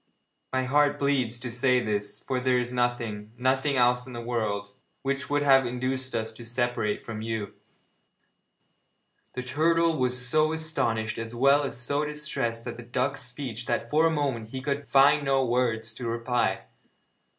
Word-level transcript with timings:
My 0.51 0.63
heart 0.63 0.97
bleeds 0.97 1.39
to 1.41 1.51
say 1.51 1.79
this, 1.79 2.21
for 2.25 2.39
there 2.39 2.57
is 2.57 2.73
nothing 2.73 3.33
nothing 3.37 3.75
else 3.75 4.07
in 4.07 4.13
the 4.13 4.19
world 4.19 4.71
which 5.03 5.29
would 5.29 5.43
have 5.43 5.63
induced 5.67 6.15
us 6.15 6.31
to 6.31 6.43
separate 6.43 7.03
from 7.05 7.21
you.' 7.21 7.53
The 9.33 9.43
turtle 9.43 9.99
was 9.99 10.17
so 10.27 10.53
astonished 10.53 11.19
as 11.19 11.35
well 11.35 11.61
as 11.61 11.77
so 11.77 12.03
distressed 12.03 12.65
at 12.65 12.77
the 12.77 12.81
duck's 12.81 13.21
speech 13.21 13.67
that 13.67 13.91
for 13.91 14.07
a 14.07 14.09
moment 14.09 14.49
he 14.49 14.59
could 14.61 14.87
find 14.87 15.23
no 15.23 15.45
words 15.45 15.93
to 15.93 16.07
reply. 16.07 16.61